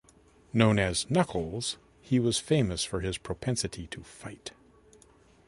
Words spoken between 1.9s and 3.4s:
he was famous for his